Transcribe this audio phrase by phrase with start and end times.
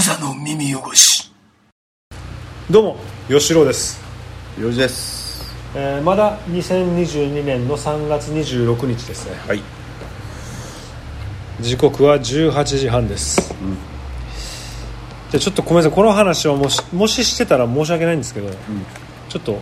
[0.00, 1.30] 無座の耳汚し。
[2.70, 2.96] どうも
[3.28, 4.00] 吉郎です、
[4.58, 5.44] よじです。
[5.74, 9.36] えーまだ2022年の3月26日ですね。
[9.46, 9.60] はい。
[11.60, 13.54] 時刻は18時半です、
[15.32, 15.92] じゃあちょっとごめんなさい。
[15.92, 18.48] この話をもしもししてたら申し訳ないんですけど、
[19.28, 19.60] ちょっと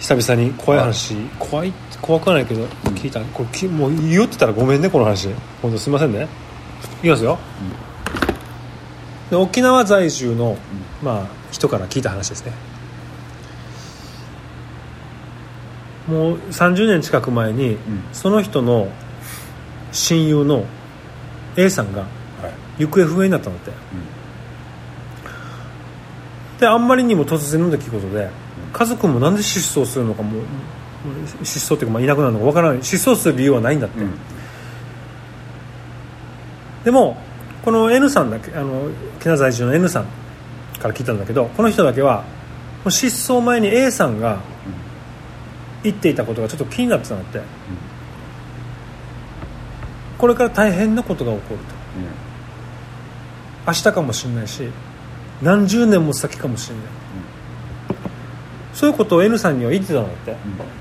[0.00, 1.14] 久々に怖い話。
[1.38, 1.72] 怖い
[2.02, 2.64] 怖くはないけど、
[2.96, 3.20] 聞いた。
[3.20, 5.28] これきもう言ってたらごめんねこの話。
[5.62, 6.26] 本当すいませんね。
[6.98, 7.38] いきますよ、
[7.97, 7.97] で
[9.32, 10.56] 沖縄在住の、
[11.02, 12.52] まあ、人から聞いた話ですね。
[16.06, 17.76] もう30年近く前に、
[18.12, 18.88] その人の
[19.92, 20.64] 親友の
[21.56, 22.06] A さんがは
[22.78, 22.84] い。
[22.84, 23.72] 行方不明になったんだって、
[26.60, 28.30] であんまりにも突然の出来事で
[28.72, 30.40] 家族もなんで失踪するのかも
[31.42, 32.82] 失踪っていうかまあいなくなるのかわからない。
[32.82, 34.12] 失踪する理由はないんだって、うん。
[36.84, 37.16] でも
[37.68, 38.86] この N さんだけあの
[39.18, 40.06] 沖縄在住の N さん
[40.78, 42.24] から聞いたんだけどこの人だけは
[42.88, 44.40] 失踪前に A さんが
[45.82, 47.42] 言っていたことがちょっと気になってたんだって、
[50.16, 51.64] これから大変なことが起こると。
[53.66, 54.66] 明日かもしれないし
[55.42, 56.84] 何十年も先かもしれない、
[58.72, 60.34] そういうことを N さんには言ってたんだって、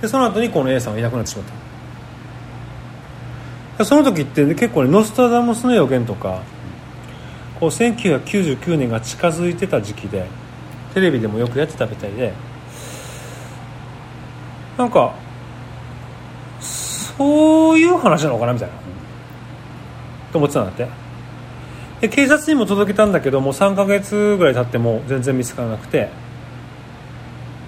[0.03, 1.45] でその後にこの A さんがいなくなってしまっ
[3.77, 3.83] た。
[3.83, 6.43] その時って、ね、結構ねノストラダムスの予言とか
[7.59, 10.25] こう1999年が近づいてた時期で
[10.93, 12.33] テレビでもよくやってたみたいで
[14.77, 15.15] なんか
[16.61, 18.75] そういう話なのかなみたいな、
[20.31, 20.87] と思ってたんだって。
[22.01, 26.09] で警察にも届けたんだけどもう3ヶ月ぐらい経っても全然見つからなくて。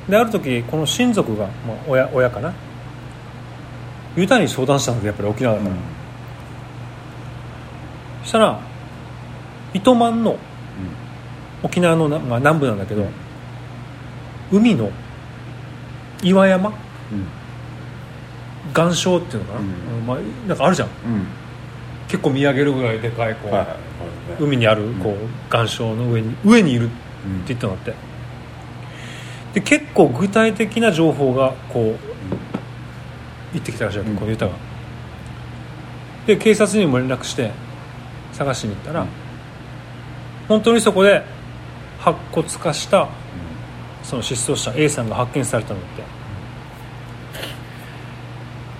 [0.07, 2.51] である時この親族が、まあ、親親かな
[4.15, 5.75] ユタに相談したんだやっぱり沖縄だから、
[8.23, 8.59] そしたら
[9.73, 10.37] 糸満の
[11.61, 13.05] 沖縄のな、まあ、南部なんだけど、
[14.51, 14.91] 海の
[16.23, 16.73] 岩山？
[18.75, 19.65] 岩礁っていうのかな、うん。
[19.65, 19.69] う
[20.03, 20.87] んまあ、なんかあるじゃん。
[20.87, 20.93] うん。
[22.07, 23.77] 結構見上げるぐらいでかいこう、はいはい
[24.39, 25.15] 海にあるこう
[25.53, 26.93] 岩礁の上に上にいるって
[27.47, 27.93] 言ったのって。
[29.53, 31.83] で結構具体的な情報がこう
[33.51, 34.17] 言ってきたらしいわけ、うん。
[34.17, 34.53] このユタが。
[36.27, 37.51] で警察にも連絡して
[38.31, 39.07] 探しに行ったら、うん
[40.49, 41.23] 本当にそこで
[41.99, 43.07] 白骨化した
[44.03, 46.03] その失踪した A さんが発見されたのって。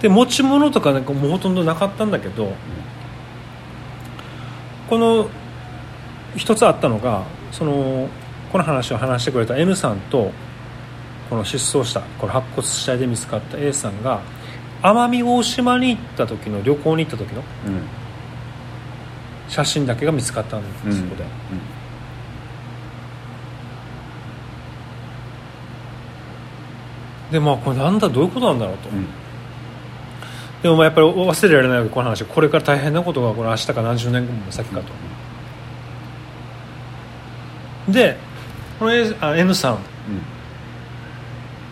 [0.01, 2.53] で持ち物とかなんかもうほとんどなかったんだけど、
[4.89, 5.29] この
[6.37, 8.07] 一つあったのがその
[8.51, 10.31] この話を話してくれた N さんと
[11.29, 14.21] この失踪したこの白骨死体で見つかった A さんが
[14.81, 17.98] 奄美大島に行った時の旅行に行った時のうん。
[19.49, 21.09] 写真だけが見つかったんです、うん。
[21.09, 21.25] そこで。
[27.31, 29.05] でまあこれなんだどういうことなんだろうと、うん。
[30.63, 32.23] でもまあやっぱり忘れられないこの話。
[32.23, 34.81] これから大変なことがこれ明日か何十年後も先か
[37.87, 38.17] と、で
[38.79, 39.79] この A あ N さん。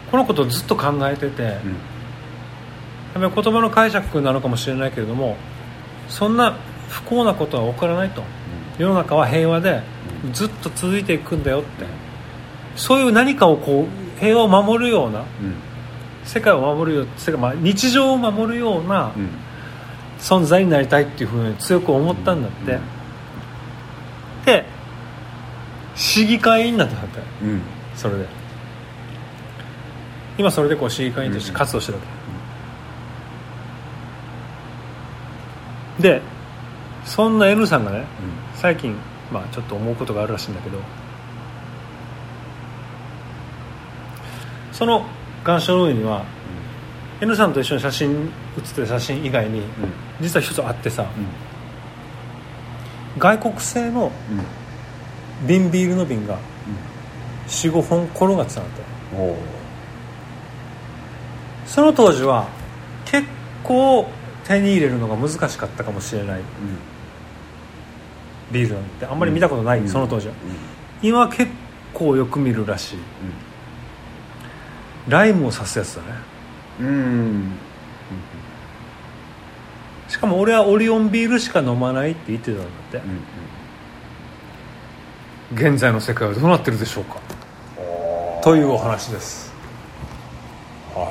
[0.10, 1.54] このことをずっと考えてて、やっ
[3.14, 5.36] ぱり言葉の解釈なのかもしれないけれども
[6.08, 6.56] そんな
[6.90, 8.24] 不幸なことは起こらないと、
[8.78, 9.82] 世の中は平和で
[10.34, 11.86] ずっと続いていくんだよって。
[12.76, 15.26] そういう何かをこう平和を守るような
[16.24, 19.14] 世界を守るよ世界、まあ、日常を守るような
[20.20, 22.80] 存在になりたいっていうふうに強く思ったんだって、
[24.46, 24.66] で
[25.96, 27.22] 市議会になったんだって
[27.96, 28.28] それで。
[30.38, 32.04] 今それでこう市議会員として活動してるわ
[35.98, 36.22] け、で
[37.08, 38.06] そんな N さんがね
[38.54, 38.96] 最近、
[39.32, 40.78] まあ、ちょっと思うことがあるらしいんだけど
[44.74, 45.06] その
[45.44, 46.26] 岩礁の上には、
[47.22, 49.64] N さんと一緒に写真写ってる写真以外に
[50.20, 51.06] 実は一つあってさ、
[53.18, 54.12] 外国製の
[55.48, 56.38] 瓶ビールの瓶が
[57.48, 59.58] 45本転がってたんだって。
[61.66, 62.48] その当時は
[63.06, 63.28] 結
[63.64, 64.08] 構
[64.46, 66.42] 手に入れるのが難しかったかもしれない
[68.52, 69.90] ビールなんてあんまり見たことない、うん。
[69.90, 70.34] その当時は。
[71.02, 71.52] 今は結
[71.94, 72.98] 構よく見るらしい。
[75.08, 76.08] ライムを刺すやつだね。
[76.82, 77.52] うん。
[80.08, 83.02] しかも俺はオリオンビールしか飲まないって言ってたんだって、
[85.54, 87.20] 現在の世界はどうなってるでしょうか。
[88.42, 89.54] というお話です。
[90.94, 91.02] こ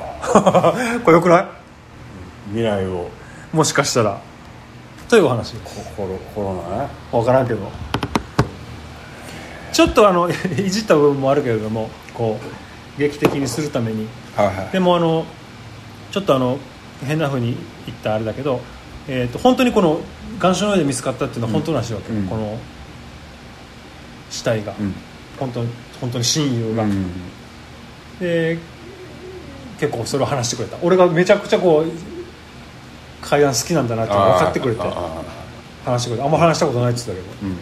[1.07, 1.45] れよくない？
[2.49, 3.09] 未来を。
[3.53, 4.19] もしかしたら
[5.09, 5.55] というお話？
[5.95, 6.89] コロコロナね。
[7.11, 7.71] 分からんけど。
[9.71, 12.39] ちょっとあの いじった部分もあるけれどもこ
[12.97, 14.07] う劇的にするために。
[14.35, 14.69] はいはい。
[14.71, 15.25] でもあの
[16.11, 16.57] ちょっとあの
[17.05, 17.55] 変なふうに
[17.85, 18.59] 言ったあれだけど、
[19.07, 19.99] えー、と本当にこの
[20.41, 22.27] 岩礁の上で見つかったっていうのは本当らしいわけ、うん。
[22.27, 22.57] この
[24.29, 24.93] 死体が、うん。
[25.39, 25.69] 本当に
[26.01, 27.05] 本当に親友が、うん。
[28.19, 28.57] で
[29.79, 30.77] 結構それを話してくれた。
[30.81, 32.16] 俺がめちゃくちゃこう
[33.21, 34.81] 階段好きなんだなって分かってくれて
[35.83, 37.55] 話してくれてあんま話したことないって言ってたけどーうん。
[37.55, 37.57] っ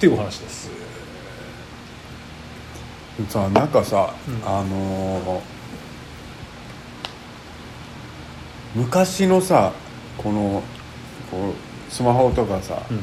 [0.00, 0.70] ていうお話です。
[3.28, 4.48] さなんかさ、うん。
[4.48, 5.40] あのー
[8.74, 9.72] 昔のさ
[10.16, 10.62] この
[11.30, 13.00] こうスマホとかさ、うん。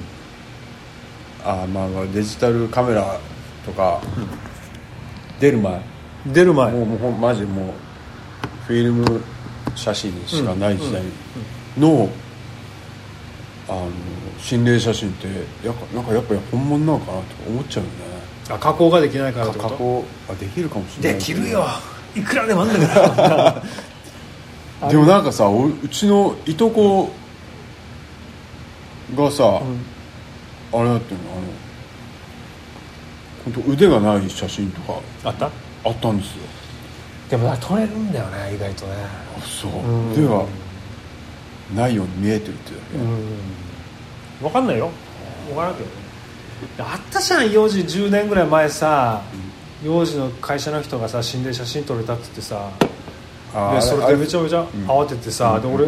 [1.44, 3.19] あーまあまあデジタルカメラ
[3.65, 4.01] とか、
[5.39, 5.81] 出る前。
[6.27, 6.71] 出る前。
[6.71, 7.74] もうもうマジもう
[8.65, 9.21] フィルム
[9.75, 11.01] 写真しかない時代
[11.77, 12.09] の、
[13.69, 13.89] あの
[14.39, 15.27] 心霊写真って
[15.65, 17.95] やっぱなんかやっぱり本物なのかなと思っちゃうよね。
[18.50, 19.69] あ加工ができないからってこと？
[19.69, 21.65] 加工あできるかもしれないできるよ。
[22.15, 23.63] いくらでもあんだか
[24.81, 27.09] ら でもなんかさおうちのいとこ
[29.15, 30.79] がさ、うん。
[30.79, 31.41] あれだっていうのあの
[33.53, 35.50] 本当腕がない写真とかあった？
[35.85, 36.44] あったんですよ。
[37.29, 38.94] でも撮れるんだよね意外とね。
[39.38, 39.71] あそう。
[39.81, 40.13] うん。
[40.13, 40.44] 腕が
[41.75, 43.28] ないように見えてるってだけ、うん。
[44.42, 44.90] 分かんないよ。
[45.48, 45.92] 分からんけどね。
[46.80, 49.22] あったじゃん幼児10年ぐらい前さ
[49.84, 52.72] 幼児の会社の人がさ心霊写真撮れたって言ってさ。
[53.54, 55.86] あでそれでめちゃめちゃ慌ててさ、で俺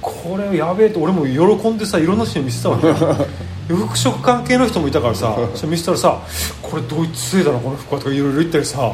[0.00, 2.88] これやべえって俺も喜んでさいろんな人に見せたわけ。
[3.68, 6.20] よ服飾関係の人もいたからさそれ見せたらさ
[6.62, 8.92] 「これドイツ製だなこの服は」とかいろいろ言ったりさ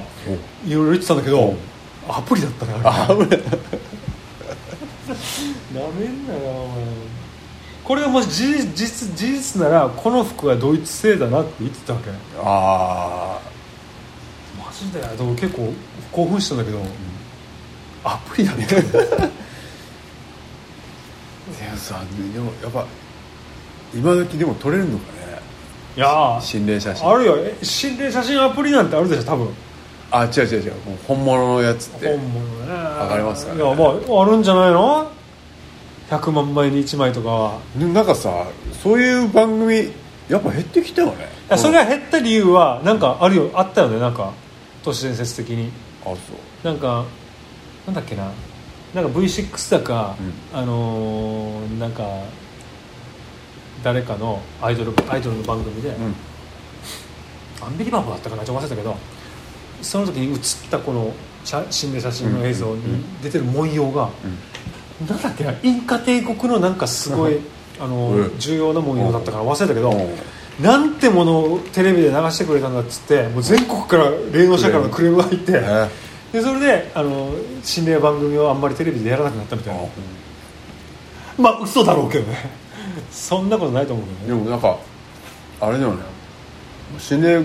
[0.67, 1.55] いろいろ言ってたんだけど
[2.09, 3.17] アプリだったねあれ。
[3.17, 3.27] な
[5.99, 6.85] めんなよお前。
[7.85, 12.11] これがもし事実実事実ならこの服はドイツ製だなって言ってたわけ。
[12.39, 13.41] あ
[14.59, 15.01] マジで？
[15.01, 15.73] でも結構
[16.13, 16.79] 興奮したんだけど、
[18.05, 18.63] アプリだった。
[18.63, 18.79] あ
[21.61, 22.01] いやさ
[22.35, 22.87] でもやっぱ
[23.95, 25.41] 今時でも撮れるのかね。
[25.97, 27.09] いやー心霊写真。
[27.11, 27.35] あるよ。
[27.39, 29.49] え心霊写真アプリなんてあるでしょ多分。
[30.13, 30.73] あ違う違う違う。
[30.73, 32.07] もう本物のやつって。
[32.17, 32.73] 本物ね。
[32.73, 33.59] わかりますかね。
[33.63, 35.11] いやまああるんじゃないの？
[36.13, 38.47] 100万枚に1枚とかはでなんかさ
[38.83, 39.91] そういう番組
[40.29, 41.25] やっぱ減ってきたよね。
[41.49, 44.33] いやそれが減った理由はなんかあるよあったよねなんか。
[44.83, 45.71] 都市伝説的に。
[46.05, 46.17] あそう。
[46.67, 47.05] なんか
[47.87, 48.31] なんだっけな。
[48.95, 50.17] なんか V6 だか、
[50.53, 52.03] うあのーなんか
[53.83, 56.15] 誰かのアイドルアイドルの番組で、うん。
[57.63, 58.97] アンビリバボーだったかなちょっと忘れたけど
[59.81, 60.39] その時に映っ
[60.69, 61.13] たこの
[61.45, 62.83] 写心霊写真の映像に
[63.23, 64.11] 出てる文様が、
[65.09, 67.39] なんだっけなインカ帝国のなんかすごい、
[67.81, 68.39] あのうん。
[68.39, 70.65] 重要な文様だったから忘れたけど、うん。
[70.65, 75.89] なんてものをテレビで流してくれたんだっつってもう全国から霊能者からのクレームが入って、え
[76.33, 77.31] でそれであの
[77.63, 79.83] 心霊番組をあんまりテレビでやらなくなったみたいな、
[81.39, 82.63] まあ嘘だろうけどね。
[83.11, 84.45] そんなことないと思うけでどね。
[84.45, 84.77] もなんか
[85.61, 86.03] あれだよね。
[86.99, 87.43] 心霊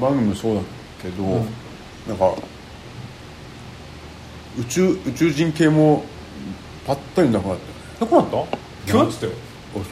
[0.00, 0.60] 番組もそうだ
[1.02, 1.46] けど、ん。
[2.08, 2.34] なんか
[4.58, 6.04] 宇宙宇宙人系も
[6.88, 7.62] ぱったりなくなった。
[7.62, 8.36] よねどこなった？
[8.36, 8.48] 今
[8.86, 9.26] 日やってた。
[9.26, 9.32] よ、
[9.74, 9.84] あそう。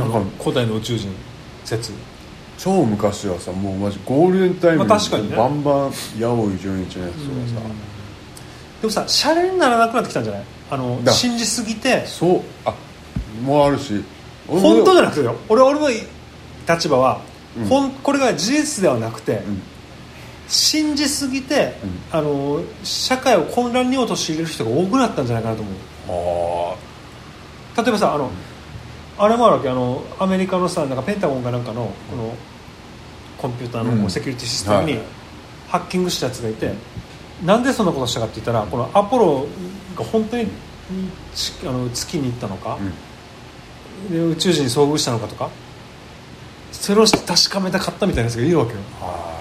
[0.00, 1.14] うん、なんか古代の宇宙人
[1.64, 1.92] 説。
[2.58, 5.36] 超昔はさもうマジゴールデンタイムにまあ確かにね。
[5.36, 7.68] バンバン八百純一のやつとかさ、
[8.80, 10.42] でもさシャレにならなくなってきたんじゃない？
[10.70, 11.12] あのだ。
[11.12, 12.06] 信じすぎて。
[12.06, 12.40] そう。
[12.64, 12.74] あ
[13.42, 14.02] もうあるし。
[14.48, 15.36] 俺も本当じゃなくてよ。
[15.48, 15.88] 俺俺の
[16.68, 17.20] 立場は、
[17.58, 17.66] うん。
[17.66, 19.60] ほんこれが事実ではなくて、うん
[20.48, 22.18] 信じすぎて、うん。
[22.18, 25.62] あの社会を混乱に陥れる人が多くなったんじゃないかなと
[26.06, 26.76] 思う。
[27.76, 27.82] あ。
[27.82, 28.30] 例えばさあの、
[29.18, 32.34] あれもあるわけあのアメリカのさなんかペンタゴンかなんかのこの
[33.38, 35.02] コンピューターのセキュリティシステムにはい。
[35.68, 36.72] ハッキングしたやつがいて、
[37.44, 39.46] なんでそんなことしたかって言ったらこのアポロ
[39.96, 40.46] が本当に
[41.34, 44.12] ちあの月に行ったのかあ、うん。
[44.12, 45.50] で宇宙人に遭遇したのかとか
[46.70, 48.78] それを確かめたかったみたいなやつがいるわけよ。
[49.00, 49.35] あ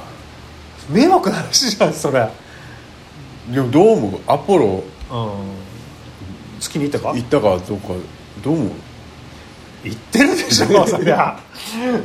[0.89, 2.29] 迷惑な話じゃんそれ、ー
[3.53, 4.21] でもどう思う？
[4.27, 4.83] アポロ？
[5.11, 7.13] うん、月に行ったか？
[7.13, 7.57] 行ったか？
[7.67, 7.87] どうか？
[8.43, 8.69] どう思う？
[9.83, 11.39] 行ってるでしょ そりゃ。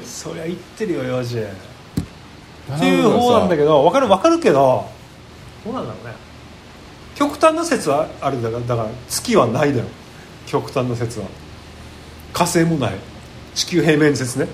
[0.05, 1.43] そりゃ行ってるよ幼児っ
[2.79, 4.87] ていう方なんだけど分かる分かるけど
[5.65, 6.15] どうなんだろうね。
[7.15, 9.85] 極端な説はあるだからだから月はないだよ。
[10.47, 11.27] 極端な説は。
[12.33, 12.95] 火星もない。
[13.55, 14.47] 地球平面説ね。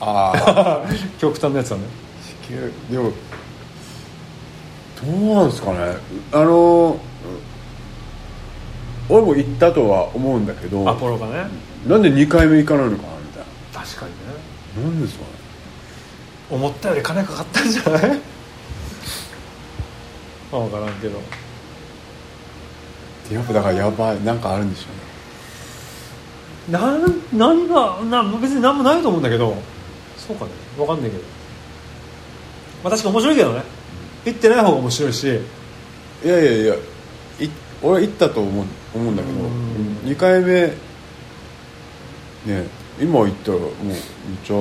[0.00, 0.80] ああ
[1.20, 1.84] 極端なやつはね。
[2.44, 3.12] 地球でも
[5.04, 5.96] どうなんですかね。
[6.32, 6.98] あの
[9.08, 11.48] 俺も行ったとは思うんだけどアポロがね。
[11.86, 13.44] なんで2回目行かないのかなみたい
[13.84, 14.18] 確かにね。
[14.76, 15.30] ななんですかね。
[16.50, 18.20] 思ったより金かかったんじゃない？
[20.52, 21.20] まあ分からんけど。
[23.32, 24.22] やっぱだからやばい。
[24.22, 24.86] なんかあるんでしょ
[26.68, 26.78] うね。
[26.78, 29.56] なん何がな別に何もないと思うんだけど。
[30.16, 30.52] そうかね。
[30.76, 31.22] 分かんないけど。
[32.84, 33.62] まあ確か面白いけどね
[34.24, 35.26] 行ってない方が面白いし。
[36.24, 36.78] いやいやいやい
[37.82, 38.64] 俺は行ったと思う
[38.94, 39.48] 思うんだけど、うん。
[40.04, 40.66] 2回目
[42.46, 42.66] ね
[43.00, 43.96] 今行ったらもうめっ
[44.44, 44.56] ちゃ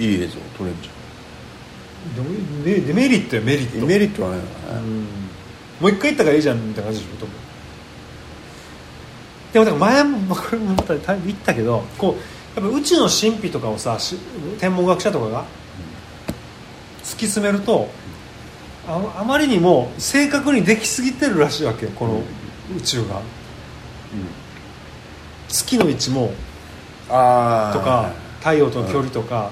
[0.00, 0.88] いい映像撮れるじ
[2.64, 3.78] デメデメリットやメリット。
[3.78, 5.06] ゃんメリットはないのかね、うん。
[5.80, 7.26] もう一回行ったからいいじゃんみたいな感じでしょ
[9.52, 12.16] でもだから前もこれもまた言ったけどこ
[12.56, 14.16] うやっぱ宇宙の神秘とかをさし
[14.58, 15.44] 天文学者とかが
[17.02, 17.90] 突き詰めると
[18.88, 22.22] ああまりにも正確にできすぎてるらしいわけよこの
[22.76, 23.20] 宇宙が、
[25.48, 26.32] 月の位置も
[27.06, 29.50] とか太陽との距離とか、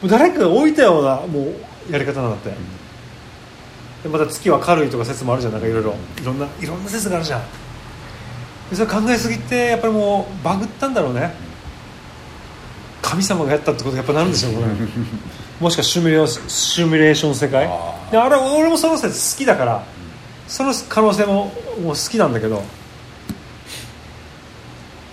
[0.00, 1.52] もう誰かが置いたようなも
[1.88, 2.50] うやり方なんだって、
[4.02, 5.94] でまた月は軽いとか説もあるじゃんなんかいろいろ。
[6.20, 7.42] いろんないろんな説があるじゃん。
[8.70, 11.34] でそれ考えすぎてやっぱりもうバグったんだろうね
[13.14, 14.66] 神様がやったってことやっぱなるんでしょうこれ
[15.60, 17.68] もしかシミュレーシミュレーション世界。
[18.10, 19.84] であれ俺もその説好きだから
[20.48, 21.52] その可能性ももう
[21.90, 22.62] 好きなんだけど。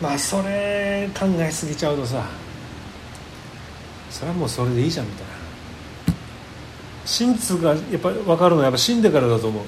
[0.02, 2.26] まあそれ考えすぎちゃうとさ
[4.10, 5.32] それはもうそれでいいじゃんみたいな。
[7.06, 9.64] 真実がやっぱ分かるのはやっぱ死んでからだと思う。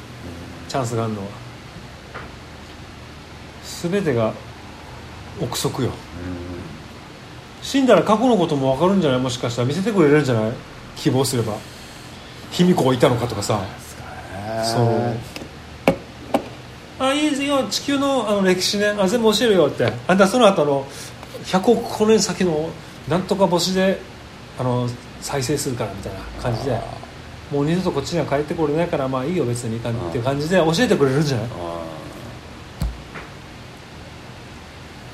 [0.68, 1.28] チャンスがあるのは。
[3.84, 4.34] 全てが
[5.40, 5.92] 憶測よ
[7.64, 9.20] 死んだら過去のことも分かるんじゃない？
[9.20, 10.52] もしかしたら見せてくれるんじゃない？
[10.98, 11.54] 希望すれば。
[12.52, 13.60] 卑弥呼がいたのかとかさ。
[14.64, 15.16] そう
[17.00, 17.64] あいいですよ。
[17.70, 19.92] 地球のあの歴史ねあ全部教えるよって。
[20.08, 20.86] あんたその後あの
[21.46, 22.70] 100億光年先の
[23.10, 24.00] なんとか星で
[24.60, 24.88] あの
[25.22, 26.80] 再生するからみたいな感じで。
[27.52, 31.46] もう二度とこっちには帰ってこれないからまあいいよ別にっていう感じで教えてくれるんじゃない？
[31.46, 31.84] あ。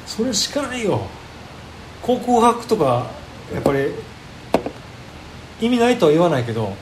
[0.06, 1.01] それしかないよ
[2.01, 3.12] 考古学とか
[3.53, 3.91] やっぱり
[5.62, 6.75] 意味ないとは言わないけど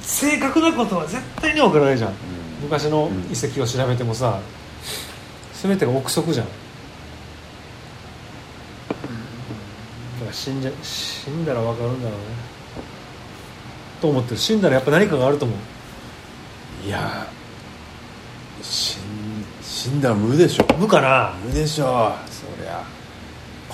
[0.00, 2.14] 正確なことは絶対に分からないじゃん。
[2.62, 4.40] 昔の遺跡を調べてもさ
[5.54, 6.46] 全てが憶測じゃん。
[6.46, 6.52] だ
[10.20, 12.26] から死んじゃ死んだら分かるんだろうね。
[14.00, 14.36] と思ってる。
[14.36, 15.58] 死んだらやっぱ何かがあると思う。
[16.86, 17.26] いや
[18.62, 20.66] 死ん死んだら無でしょ。
[20.78, 21.34] 無かな。
[21.44, 22.84] 無でしょそりゃ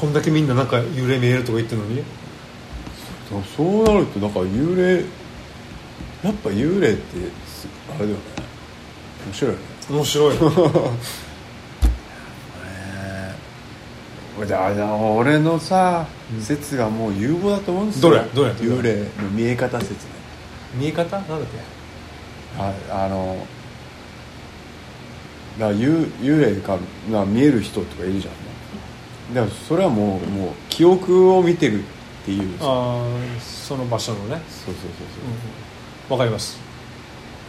[0.01, 2.03] こんだけみんななんか幽霊見えるとか言ってるのに？
[3.57, 5.05] そうなるとだから幽霊
[6.25, 8.17] やっぱ幽霊ってすあれだよね。
[9.27, 9.65] 面白いよね。
[9.91, 10.37] 面白い。
[15.19, 16.07] 俺のさ、
[16.41, 18.11] 説がもう有望だと思うんですよ。
[18.11, 18.23] どれ？
[18.35, 18.51] どれ？
[18.53, 19.99] 幽霊の見え方説ね。
[20.77, 21.17] 見え方？
[21.17, 21.47] なんだっけ？
[22.57, 22.73] あ
[23.05, 23.45] あの
[25.59, 26.79] だ幽幽霊が
[27.11, 28.35] が見える人とかいるじゃん
[29.35, 31.85] だからそれはもうもう記憶を見てるっ
[32.25, 32.59] ていう。
[32.59, 33.03] そうあ
[33.37, 34.41] あその場所のね。
[34.49, 34.85] そうそう
[36.09, 36.59] そうわかります。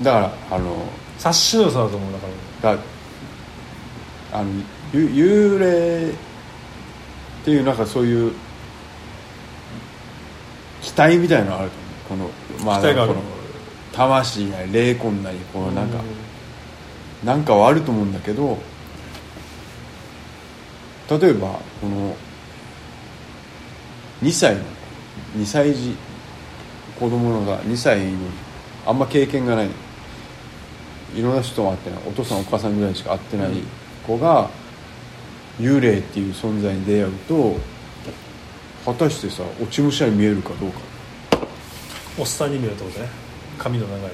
[0.01, 0.85] だからあの
[1.17, 2.27] 察しの良さだと思うだか
[2.63, 2.75] ら。
[2.75, 2.81] だ
[4.31, 4.49] あの
[4.93, 6.13] ゆ幽霊っ
[7.45, 8.33] ていうなんかそういう
[10.81, 11.71] 期待みたいなのがある
[12.07, 12.29] と思う。
[12.29, 13.13] このまあ期待がある。
[13.13, 13.25] この
[13.91, 15.97] 魂なり霊魂なりこのなんか、
[17.23, 18.57] なんかはあると思うんだけど
[21.09, 22.15] 例えばこの
[24.21, 24.61] 2歳の
[25.37, 25.95] 2歳児
[26.99, 28.15] 子供のが2歳に
[28.85, 29.69] あんま経験がない
[31.15, 33.51] いろんな人も会ってないお父さんお母さんぐらいしか会ってない
[34.05, 34.49] 子が
[35.59, 37.55] 幽霊っていう存在に出会うと
[38.85, 40.79] 果たしてさ落ち武者に見えるかどうか。
[42.17, 43.07] おっさんに見えるってことね。
[43.57, 44.11] 髪の長い。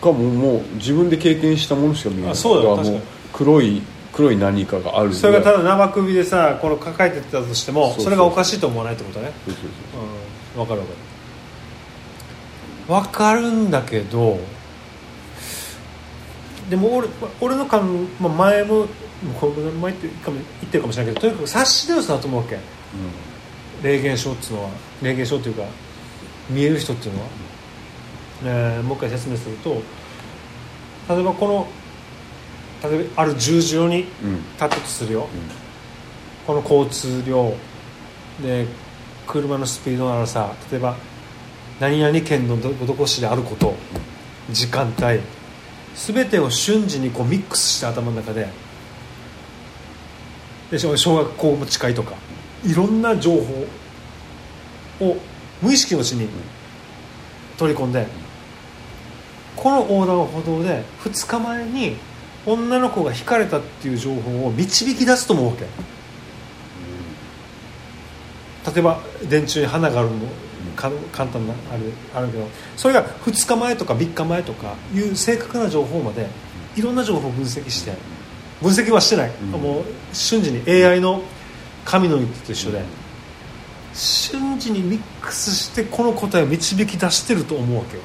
[0.00, 2.30] かももう自分で経験したものしか見えない。
[2.32, 2.76] あそうだよ。
[2.76, 3.82] からも確か黒い
[4.14, 9.32] 黒い何かがあるそれがただ生首でさこの抱えてたとしてもそれがおかしいと思わないってことね。
[9.46, 10.64] そうそうそうう。
[10.64, 10.66] ん。
[10.66, 10.98] 分かる分かる。
[13.02, 14.38] 分かるんだけど
[16.70, 17.08] でも俺
[17.40, 18.86] 俺の感、まあ、前も
[19.40, 22.58] これ前言ってるかも言ってるかもしれないけどとにかく察しの良さだと思うわけ。
[23.82, 24.70] 霊現象っていうのは。
[25.02, 25.64] 霊現象っていうか
[26.48, 27.26] 見える人っていうのは、
[28.44, 29.82] えーもう一回説明すると
[31.08, 31.66] 例えばこの
[32.90, 34.30] 例えばある十字路に立うん。
[34.30, 35.28] うんったとするよ、
[36.46, 37.54] この交通量
[38.42, 38.66] で
[39.26, 40.96] 車のスピードのあるさ例えば
[41.80, 43.74] 何々県のどどこ市であること
[44.50, 45.20] 時間帯
[45.94, 48.48] 全てを瞬時にこうミックスして頭の中で
[50.70, 52.14] で小学校も近いとか
[52.64, 53.66] いろんな情報
[55.00, 55.16] を
[55.62, 56.28] 無意識のうちに
[57.56, 58.06] 取り込んで、
[59.56, 61.96] この横断歩道で2日前に
[62.46, 65.64] 女の子が引かれたっていう情報を導き出すと思うわけ。
[68.70, 70.28] 例えば電柱に花があるのも
[70.74, 72.48] か簡単なあるあるけど
[72.78, 76.26] それが2日前とか3日前とかいう正確な情報まで
[76.74, 77.92] いろんな情報を分析して
[78.62, 79.60] 分析はしてない、うん。
[79.60, 79.84] もう
[80.14, 81.22] 瞬時に AI の
[81.84, 82.82] 神の一手と一緒で、
[83.92, 88.02] 瞬時にミックスしてこの答えを導き出してると思うわけよ。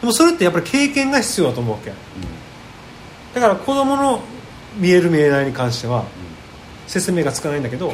[0.00, 1.92] でもそれってやっぱり経験が必要だと思うわけ
[3.34, 4.20] だから子供の
[4.76, 6.04] 見える見えないに関しては
[6.86, 7.92] 説明がつかないんだけど、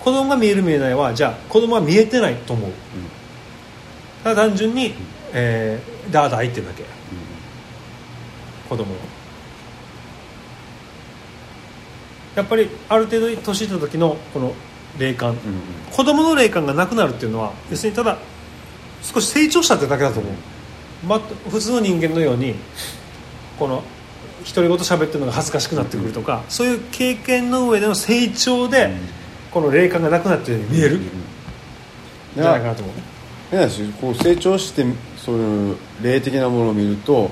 [0.00, 2.70] 子供が見える見えないはじゃあ子供は見えてないと思う。
[4.24, 4.94] ただ単純に、
[5.32, 6.84] えー、ダーダー言ってるだけ。
[8.68, 9.00] 子供は
[12.34, 14.54] やっぱりある程度年いった時のこの
[14.98, 15.36] 霊感、
[15.90, 18.16] 子供の霊感がなくなるっていうのは要するにただ
[19.02, 20.32] 少し成長したってだけだと思う、
[21.06, 21.18] ま、
[21.50, 22.54] 普通の人間のように
[23.58, 23.82] この
[24.44, 28.90] 独り言喋ってるのが恥ずかしくなってくるとか、そういう経験の上での成長で、
[29.50, 31.00] この霊感がなくなってるように見える、
[32.34, 32.94] じゃないかなと思う
[33.50, 34.84] 変な話こう成長して
[35.18, 37.30] そういう霊的なものを見ると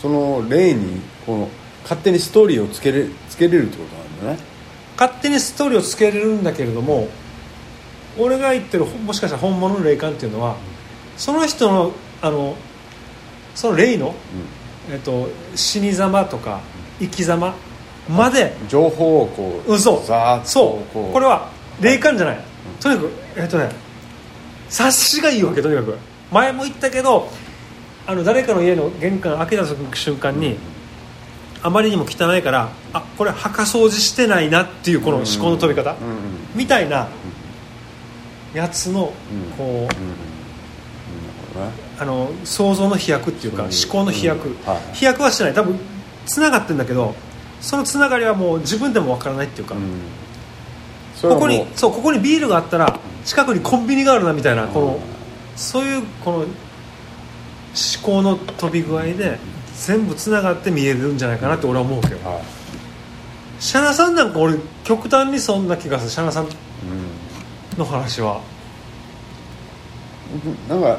[0.00, 1.48] その霊にこの
[1.84, 4.52] 勝手にストーリーをつけれつけれるってことなんだね。
[4.98, 7.08] 勝手にストーリーをつけれるんだけれども
[8.18, 10.56] 俺が言ってるもしかしたら本物の霊感っていうのは
[11.16, 12.56] その人のあの
[13.54, 14.14] その霊の、
[14.90, 16.60] えっと、死に様とか
[16.98, 17.54] 生き様
[18.08, 21.12] まで情報をこう嘘ざーっとそうこう。
[21.12, 22.40] これは霊感じゃない、
[22.80, 23.70] とにかくえっとね
[24.68, 25.96] 察しがいいわけとにかく。
[26.30, 27.28] 前も言ったけど
[28.06, 30.56] あの誰かの家の玄関開けた瞬間に、
[31.62, 35.98] あまりにも汚いからあこれ墓掃除してないなっていうこの思考の飛び方、うん。
[35.98, 36.14] うん。
[36.54, 37.08] みたいな
[38.52, 39.44] やつのうん。
[39.56, 39.94] こう、
[42.02, 44.54] あの想像の飛躍っていうかそう思考の飛躍、うん。
[44.66, 44.94] はい。
[44.94, 45.54] 飛躍はしてない。
[45.54, 45.78] 多分
[46.26, 47.14] つながってるんだけど
[47.60, 49.76] そのつながりはもう自分でもわからないっていうか、
[51.20, 55.00] ここにそうここにビールがあったら近くにコンビニがあるなみたいなこの
[55.56, 56.46] そういうこの思
[58.02, 59.38] 考の飛び具合で
[59.76, 62.28] 全部つながって見えるんじゃないかなって俺は思うけど。
[62.28, 62.42] はい。
[63.60, 66.48] シャナさんなんか俺極端にそんな気がするシャナさんう
[67.78, 68.40] の話は。
[70.32, 70.98] んなんか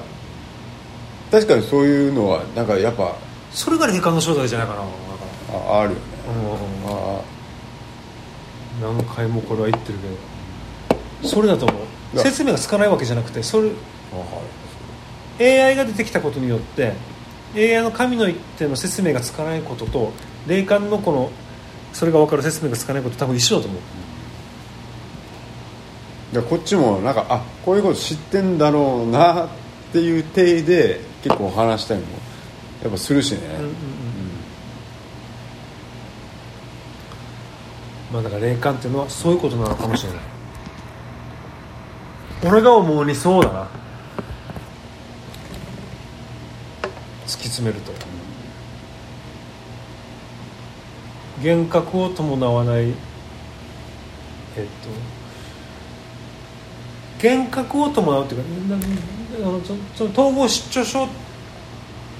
[1.34, 3.16] 確かにそういうのはなんかやっぱ
[3.52, 4.82] それが霊感の正体じゃないかな。
[5.58, 6.02] ああるよね。
[6.28, 7.22] らうんあ
[8.80, 10.08] 何回もこれは言ってるけ
[11.26, 11.28] ど。
[11.28, 11.78] それだと思い
[12.14, 12.24] うや。
[12.24, 13.72] 説明がつかないわけじゃなくてそれ
[15.40, 16.94] AI が出てきたことによって
[17.56, 20.14] AI の神の一手の説明がつかないことと
[20.46, 21.32] 霊感のこの
[21.94, 23.80] それが分かる説明がつかないこと多分一緒だと思
[26.32, 26.36] う。
[26.36, 29.50] でこっちもなんかあこういうこと知ってんだろうなっ
[29.92, 32.08] ていう体で結構話したりも
[32.84, 33.74] やっぱするしね、うんうんうん。
[38.14, 40.22] まあだから霊感っていうのはそういうことなのかもしれない。
[42.46, 43.68] 俺が思うにそうだな。
[47.26, 47.92] 突き詰めると。
[51.44, 54.66] 幻覚を伴わないえっ
[57.20, 58.48] と幻覚を伴うっていうか
[59.34, 61.08] そその統合失調症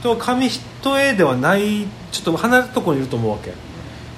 [0.02, 3.54] と紙一重ではないちょっと離れたところにいると思うわけ。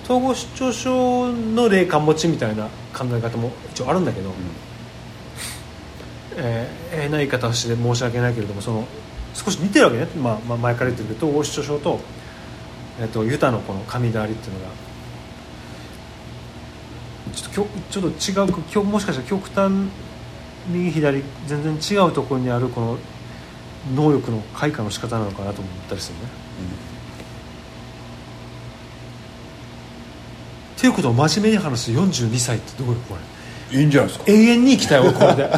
[0.05, 4.31] 統合失調症の霊感持ちみたいな考え方も一応あるんだけど、
[6.37, 8.85] えー、変な言い方をして申し訳ないけれどもその
[9.33, 11.99] 少し似てるわけね、まあ、まあ前から言ってるけど統合失調症と,、
[13.01, 14.85] えっとユタのこの神だわりっていうのが。
[17.33, 19.89] ちょっときょちょっと違うきょもしかしたら極端
[20.69, 22.97] 右左全然違うところにあるこの
[23.95, 26.23] 能力の開花の仕方なのかなと思ったりするね。
[30.77, 33.15] っていうことを真面目に話す42歳ってどういうこ
[33.71, 34.25] れいいんじゃないですか。
[34.27, 35.51] 永遠に生きたい俺これで、 うん、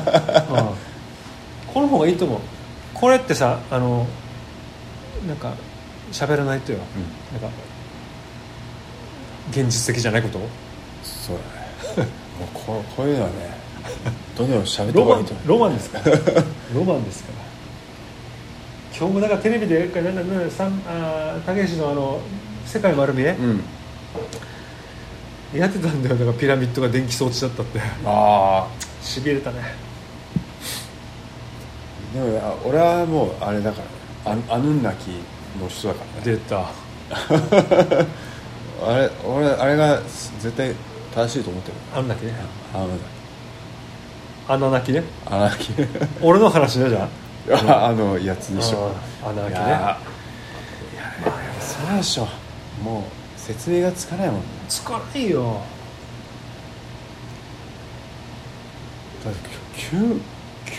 [1.74, 2.40] この方がいいと思う。
[2.94, 4.08] これってさあの
[5.28, 5.54] なんか
[6.12, 6.80] 喋らないとよ、
[7.32, 7.50] なんか
[9.52, 10.40] 現実的じゃないこと？
[11.04, 11.38] そう
[11.98, 12.10] だね。
[12.40, 13.58] もうここういうのはね
[14.38, 15.48] どんどん喋ったロマン方がいいと思う。
[15.48, 16.00] ロマンですか？
[16.74, 17.32] ロマンですか？
[17.38, 17.48] ら
[19.00, 22.20] 今日もなんかテレビでなんかなんかさんあーたけしのあの
[22.66, 23.64] 世界丸見え、うん。
[25.60, 26.16] やってたんだよ。
[26.16, 27.80] だからピラミッドが電気装置だったって。
[28.06, 28.68] ああ
[29.04, 29.62] しびれたね。
[32.14, 33.82] でもいや俺はもうあれだか
[34.26, 34.36] ら。
[34.36, 35.12] ねあアヌンナキ
[35.62, 36.38] の人だからね。
[36.38, 36.66] 出た。
[38.86, 40.02] あれ俺あれが
[40.40, 40.74] 絶対
[41.16, 41.78] 正しいと思ってる。
[41.96, 42.34] あんだけね。
[42.74, 42.90] あの
[44.48, 45.04] 穴泣きね。
[45.26, 45.74] 穴開き
[46.22, 47.28] 俺の話ねじゃあ。
[47.88, 48.92] あのやつでしょ。
[49.26, 49.62] 穴開きね。
[49.66, 49.98] いや
[51.60, 52.28] そうでしょ。
[52.84, 54.42] もう説明がつかないもん。
[54.70, 55.62] つかないよ。
[59.24, 60.22] だって急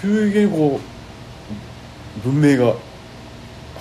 [0.00, 0.80] 急激にこ
[2.24, 2.74] う文明が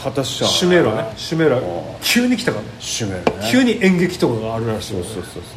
[0.04, 1.14] 果たしちゃうシュメーラね。
[1.16, 1.62] シュメーラあ。
[2.02, 2.70] 急に来たからね。
[2.80, 3.50] シュメーラね。
[3.52, 5.04] 急に演劇とかがあるらしいよ。
[5.04, 5.50] そうそうそうそうそ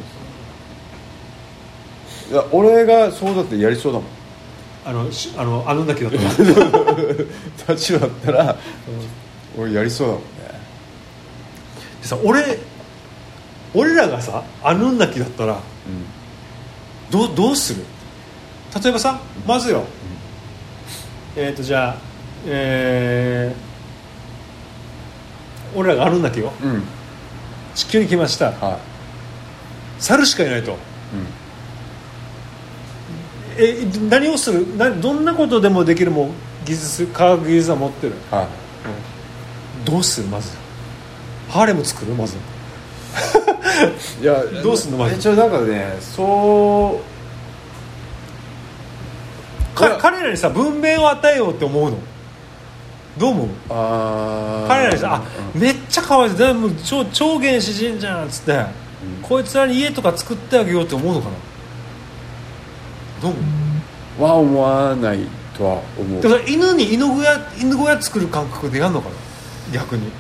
[2.30, 2.32] う。
[2.32, 4.19] いや俺がそうだってやりそうだもん
[4.90, 6.18] あのしあのあのだけだった
[7.72, 8.56] 立場だったら
[9.56, 10.26] 俺やりそうだもんね。
[12.02, 12.58] でさ俺
[13.72, 15.60] 俺らがさアヌンナキだったら
[17.08, 17.84] どうどうする？
[18.82, 19.84] 例えばさまずよ、
[21.36, 21.96] えっ、とじゃあ
[22.46, 26.82] えー、俺らがアヌンナキようん、うん、
[27.76, 28.46] 地球に来ました。
[28.50, 28.80] は
[30.00, 30.72] 猿しかいないと。
[30.72, 30.80] い、うん
[33.60, 34.76] え何をする？
[34.76, 36.30] などんなことでもできるもん？
[36.64, 38.14] 技術科学技術は持ってる。
[38.30, 38.48] は
[39.84, 40.28] どうする？
[40.28, 40.50] まず。
[41.48, 42.14] ハーレム作る？
[42.14, 42.36] まず。
[44.20, 44.98] いいや どうすんの？
[44.98, 47.00] マジ一応なんかねそ
[49.74, 51.98] うか彼らにさ文明を与えようって思うの？
[53.18, 53.48] どう思う？
[53.68, 55.22] 彼らにさあ
[55.54, 58.64] めっちゃかわいそうでも超超原始人じゃんっつって、
[59.22, 61.34] こいつらに家とか作ってあげようって思うのかな？
[63.22, 65.18] どうは思わない
[65.56, 66.22] とは思う。
[66.22, 69.14] だから犬に犬小屋犬小屋作る感覚でやんのかな？
[69.72, 70.10] 逆に。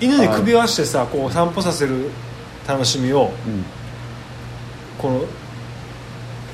[0.00, 2.10] 犬に首輪してさこう散歩させる
[2.66, 3.64] 楽しみをうん。
[4.96, 5.24] この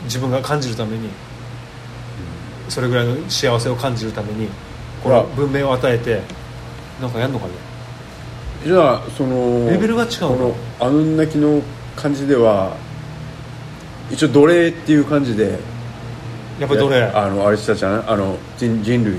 [0.05, 1.09] 自分が感じるために
[2.69, 4.49] それぐらいの幸せを感じるために
[5.05, 6.23] この文明を与えて
[7.01, 7.53] なんかやんのかね？
[8.65, 10.55] じゃあそのレベルが違うの？
[10.81, 11.63] あの泣きの
[11.97, 12.77] 感じでは
[14.11, 15.59] 一応奴隷っていう感じで。
[16.59, 19.19] やっぱりどれあのあれしたじゃないあの人人類を。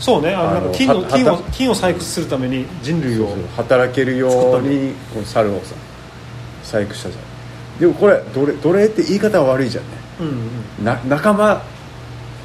[0.00, 0.34] そうね。
[0.34, 5.74] あの金のは金をは金を採掘するために人類を働けるようにこの猿をさ
[6.62, 7.80] 細工したじゃん。
[7.80, 9.90] でもこれ奴隷奴隷って言い方は悪いじゃんね。
[10.20, 10.84] うんうん。
[10.84, 11.62] な仲間。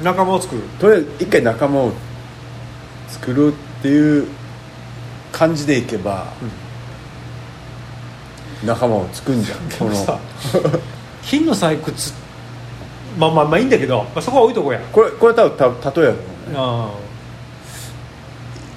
[0.02, 0.62] 仲間を作る。
[0.78, 1.92] とりあえず一回仲間を
[3.08, 3.54] 作る。
[3.78, 4.26] っていう
[5.30, 6.26] 感じでいけば、
[8.64, 9.68] 仲間を作んじゃん。
[9.68, 10.18] でもさ
[11.22, 12.12] 金の採掘
[13.18, 14.80] まあまあまあいいんだけど、まあ、そこは置いとこうや。
[14.92, 16.14] これこれ多分た例えや
[16.56, 16.94] ああ。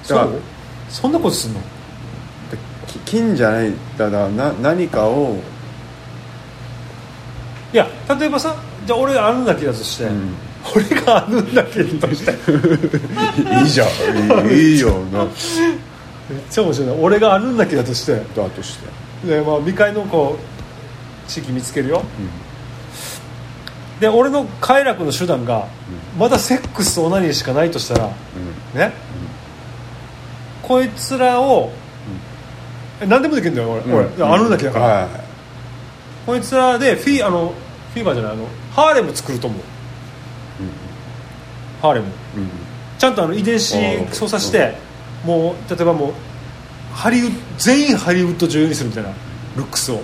[0.02, 0.40] そだからう？
[0.88, 1.60] そんなことすんの？
[2.86, 5.36] き金じゃないだからな何かを、
[7.72, 7.86] いや
[8.18, 10.34] 例えばさじゃあ俺がアヌンナキだとして、うん。
[10.74, 12.32] 俺がアヌンナキとして。
[13.62, 13.88] いいじゃん。
[14.48, 15.24] い いいいよな。
[15.24, 15.30] めっ
[16.50, 16.88] ちゃ面白い。
[16.88, 18.14] な俺がアヌンナキだとして。
[18.14, 18.86] だとして。
[19.28, 20.51] で、まあ、未開のこう
[21.28, 22.02] 地域見つけるよ、
[24.00, 25.66] で俺の快楽の手段が、
[26.18, 28.08] まだセックスとオナニーしかないとしたらう
[28.76, 28.78] ん。
[28.78, 28.92] ね、
[30.62, 31.70] こいつらを、
[33.00, 33.94] え何でもできるんだよ俺,、うん。
[33.94, 35.08] 俺アヌンナキだから、はい。
[36.26, 37.52] こいつらでフィあの
[37.94, 39.60] フィーバーじゃないあのハーレム作ると思う、
[41.80, 42.06] ハーレム。
[42.06, 42.48] うん。
[42.98, 43.76] ちゃんとあの遺伝子
[44.12, 44.76] 操作して、
[45.24, 46.12] もう例えばもう
[46.94, 49.10] ハリウッド全員ハリウッド女優にするみたいな
[49.56, 50.00] ルックスを、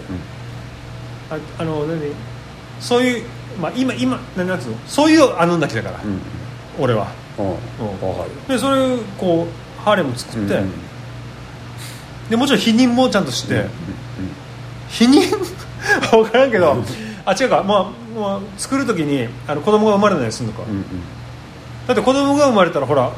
[1.30, 2.00] ああの何？
[2.80, 3.24] そういう、
[3.60, 4.76] まあ、今今何なんつうの？
[4.86, 6.20] そういうアヌンナキだから、うん。
[6.78, 7.08] 俺は。
[7.38, 7.46] うん。
[7.46, 8.08] うん。
[8.08, 10.72] わかるでそれこうハーレム作って、うん。
[12.30, 13.70] でもちろん否認もちゃんとして、うん。
[14.88, 15.58] 否認？
[16.10, 16.76] 分からんけど、
[17.24, 20.84] あ違うか、まあまあ、作る時にあの子供が生まれないようにするのか、うんうん。
[21.86, 23.12] だって子供が生まれたらほら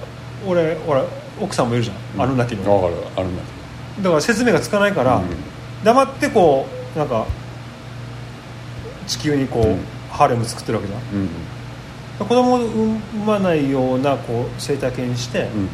[0.46, 1.04] 俺ほら
[1.40, 2.82] 奥さんもいるじゃん、アヌンナキの。
[2.84, 3.02] わかる。
[3.16, 3.42] あるんだ
[4.02, 5.24] だから説明がつかないから、うん。
[5.84, 7.26] 黙ってこうなんか
[9.10, 9.78] 地球にこう、うん。
[10.10, 11.00] ハーレム作ってるわけじゃん。
[11.00, 11.28] うん。
[12.26, 15.68] 子供を産まないようなこう生態系にして、うん。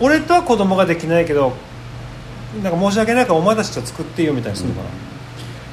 [0.00, 1.52] 俺とは子供ができないけど
[2.62, 4.82] なんか申し訳ないからお前たちと作っていいよみたいにするのか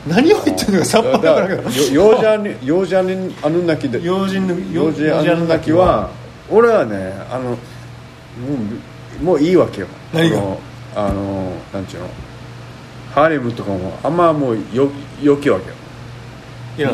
[0.08, 1.70] な、何を言ってるのかさっぱり分からんけど。
[1.96, 6.12] 幼児アヌアヌナキで幼児アヌナキは
[6.50, 7.58] 俺はねあのも
[9.20, 9.88] うもういいわけよ。
[10.14, 10.38] 何が？
[10.96, 12.08] あのなんちゅうの。
[13.14, 14.90] ハーレムとかもあんまもうよ
[15.22, 15.76] よきわけよ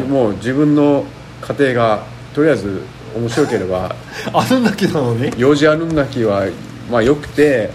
[0.09, 1.05] もう自分の
[1.41, 2.81] 家庭がとりあえず
[3.15, 3.95] 面白ければ
[4.33, 5.31] アヌンナキなのに？
[5.37, 6.45] 幼児アヌナキは
[6.91, 7.69] まあよくて。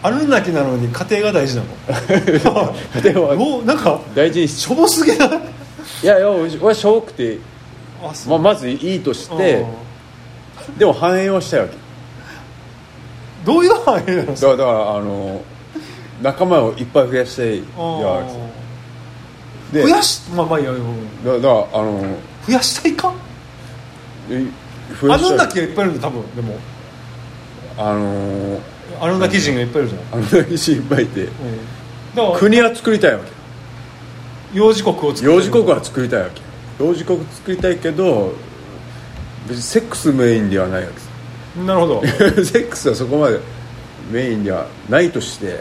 [0.00, 1.68] アヌンナキなのに家庭が大事なの？
[3.02, 5.28] 家庭はもうなんか大事にししょぼすぎない？
[6.04, 7.38] いやいや俺はしょぼくて、
[8.28, 9.66] まあ、まずいいとして
[10.78, 11.74] でも反映はしたいわけ。
[13.44, 14.46] どういう範囲なのだか？
[14.46, 15.42] らだからあの
[16.22, 18.28] 仲間をいっぱい増やしていやあで
[19.72, 23.12] 増やしまあまあいいやうんだだからあの増やしたいか？
[24.30, 24.44] え
[25.00, 25.30] 増あやしたい。
[25.30, 26.56] のんだけいっぱいいるんだ多分でも。
[27.76, 28.60] あの
[29.00, 31.24] あのんだけ人がいっぱいいるじゃん、あのだけ人いっぱいいて。
[31.24, 31.30] うん、
[32.14, 33.30] だから国は作りたいわけ。
[34.58, 36.42] 幼児国を作る幼児国は作りたいわけ。
[36.82, 38.32] 幼児国作りたいけど
[39.46, 40.98] 別にセックスメインではないわけ。
[40.98, 41.06] さ
[41.64, 42.02] なるほど、
[42.44, 43.38] セックスはそこまで
[44.10, 45.60] メインではないとして、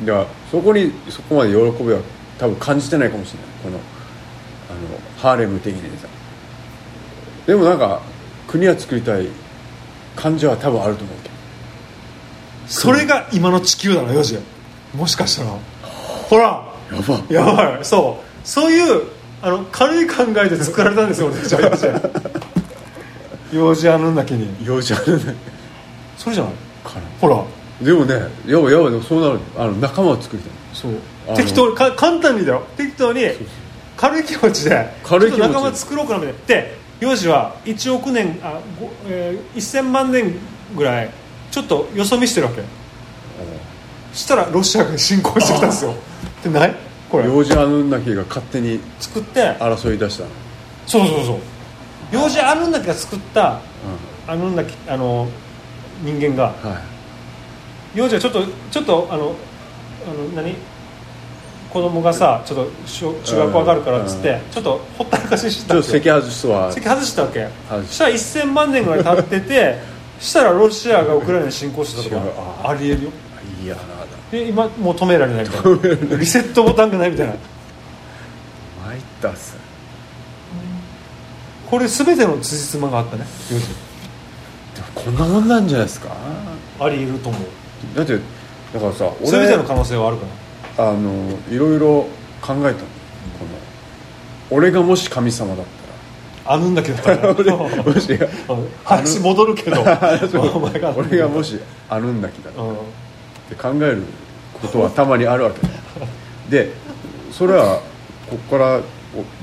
[0.00, 2.00] うん、だからそこにそこまで喜びは
[2.38, 3.48] 多分感じてないかもしれない。
[3.64, 3.78] この
[4.70, 4.78] あの
[5.18, 6.06] ハーレム的にさ
[7.46, 8.00] でもなんか
[8.46, 9.26] 国は作りたい
[10.14, 11.34] 感じは多分あると思うけど。
[12.66, 14.38] それが今の地球だな幼児
[14.94, 15.50] もしかしたら。
[16.28, 16.64] ほら。
[16.92, 17.20] やば。
[17.30, 17.84] やばい。
[17.84, 18.46] そう。
[18.46, 19.04] そういう
[19.40, 24.48] あの軽い考えで作られたんですよ俺たちは幼児幼児あるんだけに。
[24.64, 25.34] 幼児あるね
[26.16, 26.52] それじゃない？
[27.20, 27.42] ほら。
[27.80, 28.14] でもね
[28.46, 29.40] やばいやばいでもそうなる。
[29.56, 30.52] あの仲間を作りたい。
[30.74, 30.92] そう
[31.36, 32.62] 適当にか簡単にだよ。
[32.76, 33.22] 適当に
[33.96, 35.46] 軽い気持ちで軽い気持ち。
[35.46, 36.62] ちょっと仲間作ろうかなみたいな。
[36.62, 40.34] で幼児は1億年あ、ごえー、1000万年
[40.76, 41.10] ぐらい
[41.50, 42.62] ちょっとよそ見してるわけ。
[44.12, 45.94] したらロシアが侵攻してきたんですよ。
[46.42, 46.74] でない？
[47.08, 47.26] これ。
[47.26, 49.40] 幼児アヌンナキが勝手に作って。
[49.60, 50.24] 争い出した。
[50.24, 50.30] の
[50.86, 51.38] そうそうそう。
[52.10, 53.60] 幼児アヌンナキが作った
[54.26, 55.28] アヌンナキあの
[56.02, 56.46] 人間が。
[56.46, 56.82] は
[57.94, 59.34] 幼児はちょっとちょっとあの
[60.06, 60.54] あの何？
[61.72, 66.72] 子供がさちょっと小中学校上がるからっつってちょっとほったらかしにしいちょっとたわけ席外すわ。
[66.72, 67.48] 席外したわけ。
[67.68, 69.78] 外ししたら1000万年ぐらい経ってて
[70.20, 72.22] したらロシアがウクライナに侵攻したとか
[72.64, 73.10] あありえるよ。
[73.62, 73.76] いや
[74.30, 76.16] で今もう止められないみたいな。
[76.16, 77.32] リセットボタンがないみたいな。
[78.86, 79.56] 参ったっす。
[81.70, 83.26] これ全ての辻褄があったね
[84.74, 86.08] でもこんなもんなんじゃないですか？
[86.80, 87.42] ありえると思う。
[87.96, 88.18] だって
[88.72, 90.32] だからさ全ての可能性はあるから
[90.78, 92.08] あのいろいろ
[92.40, 92.62] 考えたの。
[92.62, 92.78] この
[94.50, 95.66] 俺がもし神様だっ
[96.50, 98.18] あぬんだけだったらたら俺もし うん
[98.82, 99.54] 話戻る。
[99.54, 99.84] けど
[100.96, 101.58] 俺がもし
[101.90, 102.72] アヌンナキだったうん。
[102.72, 102.74] っ
[103.50, 104.02] て考える
[104.60, 105.60] ことはたまにあるわけ。
[106.48, 106.72] で
[107.30, 107.80] それは
[108.30, 108.80] ここからお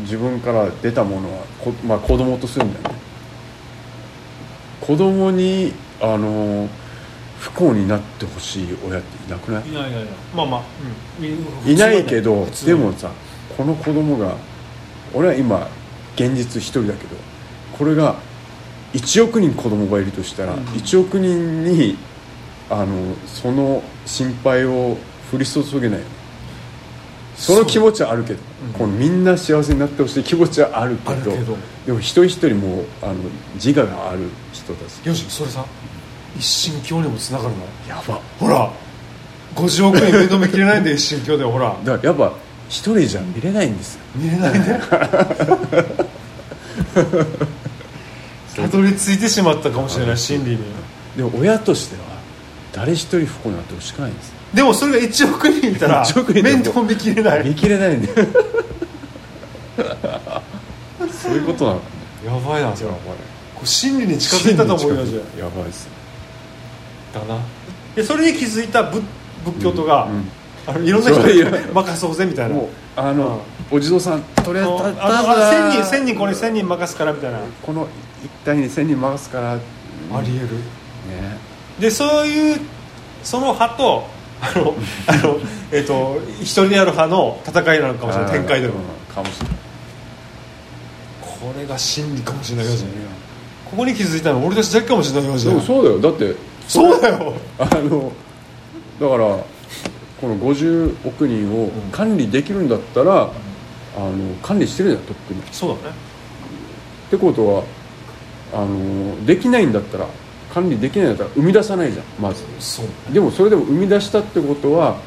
[0.01, 3.01] 自分から出たものはこ、まあ、子供とするんだよね。
[4.81, 6.67] 子供にあの
[7.39, 9.69] 不幸になってほしい親っていなくない？
[9.69, 10.63] いやいやいやまあまあ、
[11.19, 13.11] うん、いないけどでもさ
[13.57, 14.35] この子供が
[15.13, 15.67] 俺は今
[16.15, 17.15] 現実一人だけど
[17.77, 18.15] これが
[18.93, 20.59] 1億人子供がいるとしたら、うん。
[20.61, 21.97] 1億人に
[22.69, 24.97] あのその心配を
[25.33, 26.15] 降り注げないよね。
[27.35, 28.69] その気持ちはあるけど、う。
[28.69, 28.73] ん。
[28.73, 31.31] このみんな幸せになってほしい気持ちはあるけど
[31.85, 33.15] でも一人一人もうあの
[33.55, 35.05] 自我がある人たち。
[35.05, 35.65] よしそれさ
[36.37, 37.65] 一神教にもつながるの？
[37.89, 38.21] やば。
[38.39, 38.71] ほら
[39.55, 41.75] 50億人面倒見きれないんで一神教でほら。
[41.83, 42.33] だからやっぱ
[42.67, 44.01] 一人じゃ見れないんですよ。
[44.15, 44.81] 見れないね。
[48.55, 50.59] たどり着いてしまったかもしれない真理に。
[51.15, 52.01] でも親としては
[52.73, 54.29] 誰一人不幸になってほしくないんです。
[54.29, 57.45] よでもそれが1億人いたら1億人でも面倒見きれない。
[57.45, 58.09] 見切れないんで。
[61.11, 61.79] そういうことなの。
[61.79, 61.85] か
[62.25, 62.75] やばいな。
[62.75, 62.95] それこ
[63.61, 65.05] れ真理に近づいたと思うよ。
[65.05, 65.87] じゃやばいです
[67.13, 67.39] だな。
[67.95, 69.03] でそれに気づいた仏
[69.45, 70.29] 仏教徒が、うん
[70.67, 72.55] あのいろんな人に任そうぜみたいな。
[72.95, 77.39] あの、お地蔵さんとりあえずあたあただ1000人千人これ1000人任すからみたいな。
[77.61, 77.87] この
[78.23, 79.55] 一帯に1000人回すから。
[79.57, 79.61] ね
[80.11, 80.47] ありえる。
[81.79, 82.59] でそういう
[83.23, 84.07] その派と
[84.41, 84.73] あの
[85.05, 85.37] あの、
[85.71, 88.73] えっと一人でやる派の戦いなのかもしれない展開でも。
[88.73, 89.57] うんかもしれない。
[91.21, 92.65] これが真理かもしれない
[93.65, 95.99] ここに気づいたの俺たちだけかもしれないよそうだよ。
[95.99, 96.35] だって
[96.67, 97.33] そうだよ。
[97.57, 98.11] あの
[98.99, 99.37] だから
[100.21, 103.31] この50億人を管理できるんだったら、
[103.97, 105.41] あの管理してるじゃんとっくに。
[105.41, 105.95] っそうだね。
[107.09, 107.63] てことは
[108.53, 110.07] あのできないんだったら
[110.53, 112.43] 管理できないんだったら生み出さないじゃんまず。
[112.59, 114.97] そうでもそれでも生み出したってことは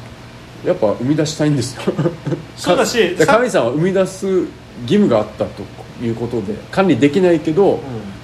[0.65, 1.81] やっぱ生み出したいんですよ。
[2.55, 4.47] そうだし 神さんは生み出す義
[4.89, 5.63] 務があったと
[6.03, 7.81] いうことで管理できないけど、も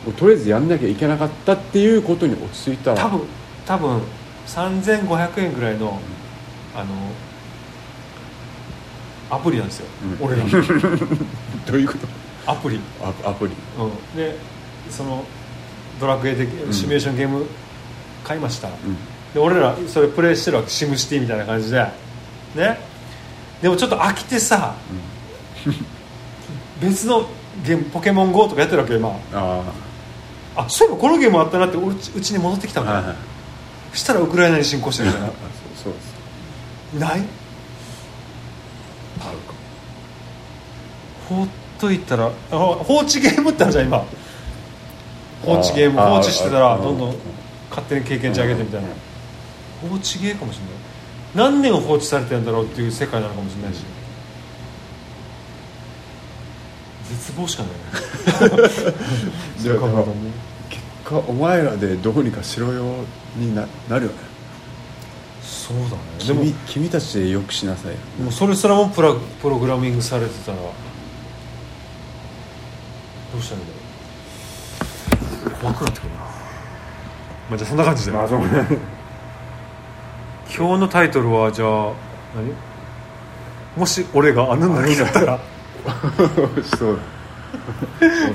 [0.08, 2.98] うとりあえずやんなきゃいけなかったっていうことに落ち着いたら。
[2.98, 3.22] 多分
[3.66, 4.02] 多分
[4.48, 6.00] 3500円ぐらいの
[6.76, 6.94] あの
[9.30, 9.88] アプリなんですよ、
[10.20, 10.26] うん。
[10.26, 10.44] 俺ら。
[10.44, 10.52] の
[11.66, 12.52] どういうこと？
[12.52, 13.54] アプリ、アアプリ。
[13.80, 14.38] うん、で
[14.90, 15.24] その
[16.00, 17.46] ドラクエでシミュレーションゲーム
[18.24, 18.98] 買いました、うん。
[19.34, 20.70] で俺らそれプレイしてるわけ。
[20.70, 21.80] シムシティみたいな感じで。
[22.56, 22.80] ね。
[23.62, 24.76] でもちょっと飽きてさ、
[26.80, 27.28] 別の
[27.66, 29.10] ゲームポケモン GO とかやってるわけ今。
[29.34, 29.62] あ
[30.58, 33.16] あそういえばこのゲームあったなって俺うちうちに戻ってきたあの、はいはい。
[33.16, 33.18] そ
[33.96, 35.32] したらウクライナに侵攻してるじゃない
[35.82, 37.20] そうですない？
[39.22, 39.54] あるか。
[41.30, 41.48] 放っ
[41.80, 44.04] といたらあ放置ゲームってあるじゃん今。
[45.44, 47.16] 放置ゲーム放置してたらどんどん
[47.70, 48.88] 勝手に経験値上げてみたいな。
[49.90, 50.58] 放置ゲーかもし
[51.36, 51.52] れない。
[51.52, 53.82] 何年放置されてるんだろうっていう世界なのかもしれないし。
[57.10, 57.78] 絶望しかないね
[61.06, 63.06] 果お前らでどうにかしろよ
[63.38, 64.18] にななるよね。
[65.42, 65.90] そうだね。
[66.28, 67.98] でも君君たちでよくしなさいよ。
[68.20, 70.64] もうそれすらもプラプログラミングされてたらど
[73.38, 73.74] うしたらいいんだ
[75.52, 75.62] ろう。
[75.62, 76.16] 怖くなってくるな。
[76.18, 76.28] ま
[77.52, 78.46] あじゃあそんな感じで、あそうね。
[80.58, 81.94] 今日のタイトルはじゃあ
[82.36, 82.52] 何？
[83.78, 85.40] もし俺がアヌンナキだったら。
[86.78, 87.02] そうだ。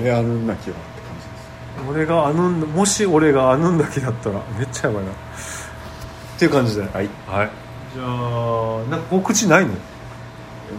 [0.01, 0.77] 俺あんな気は
[1.89, 5.11] 俺がアヌンナもし俺がアヌンナキだったらめっちゃやばいな。
[5.11, 5.15] っ
[6.39, 6.83] ていう感じで。
[6.83, 7.09] はい、はい。
[7.95, 9.73] じゃあなんか告知ないの、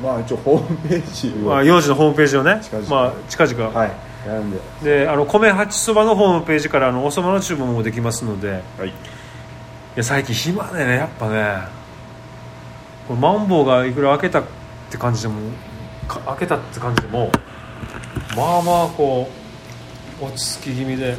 [0.02, 2.60] まあ一応ホームページまあ、は幼児のホームページをね。
[2.64, 2.90] 近々。
[2.90, 3.92] まあ、近々、はい。
[4.28, 4.60] やるんで。
[4.84, 8.64] であの米八そばのホームページからあのおそばの注文もできますので。
[8.78, 8.90] はい。
[8.90, 8.94] い
[9.96, 11.82] や最近暇でねやっぱね。
[13.08, 14.44] これマンボウがいくら開けたっ
[14.90, 15.36] て感じでも
[16.08, 17.32] か開けたって感じでも
[18.36, 19.41] まあまあこう
[20.22, 21.16] 落ち着き気味で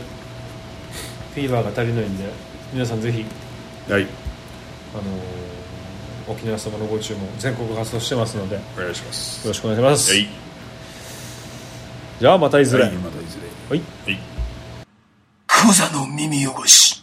[1.35, 2.25] フィーバーが足りないんで
[2.73, 3.25] 皆さんぜひ、
[3.91, 4.07] はい。
[4.95, 5.07] あのー
[6.29, 9.47] 沖縄そばのご注文全国活動してますのでよお願いします。
[9.47, 10.29] ろしくお願いします、はい。
[12.21, 13.77] じゃあまたいずれ、はいまたいずれ。
[13.77, 13.83] はい。
[15.47, 17.02] クザの耳汚し